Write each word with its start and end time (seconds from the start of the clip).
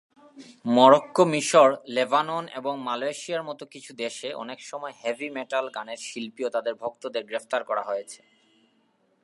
Morocco, 0.65 1.23
মিশর, 1.25 1.69
Lebanon 1.89 2.43
এবং 2.55 2.73
মালয়েশিয়া-র 2.79 3.43
মতো 3.43 3.63
কিছু 3.65 3.91
দেশে 3.95 4.29
অনেকসময় 4.33 4.93
হেভি 5.01 5.27
মেটাল 5.29 5.65
গানের 5.69 5.99
শিল্পী 6.01 6.41
ও 6.45 6.49
তাদের 6.49 6.73
ভক্তদের 6.75 7.23
গ্রেফতার 7.25 7.61
করা 7.63 7.83
হয়েছে। 7.83 8.19